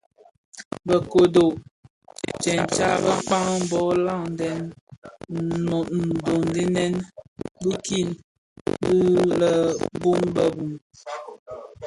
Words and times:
Be 0.85 0.95
kodo 1.11 1.45
tsëmtsa 2.41 2.87
bekpag 3.03 3.57
bō 3.71 3.81
laden 4.07 4.59
ndhoňdeňèn 6.07 6.93
bikin 7.63 8.07
bi 8.81 8.91
lè 9.39 9.51
bum 9.99 10.21
bë 10.35 10.45
mum. 10.57 10.73